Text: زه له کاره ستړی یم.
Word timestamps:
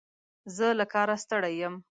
زه 0.55 0.67
له 0.79 0.85
کاره 0.93 1.15
ستړی 1.23 1.53
یم. 1.61 1.75